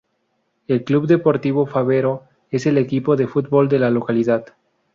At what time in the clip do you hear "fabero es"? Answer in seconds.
1.67-2.65